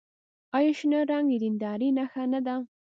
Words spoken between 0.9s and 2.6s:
رنګ د دیندارۍ نښه نه ده؟